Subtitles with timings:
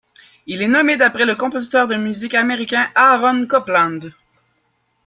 [0.47, 4.09] Il est nommé d'après le compositeur de musique américain Aaron Copland.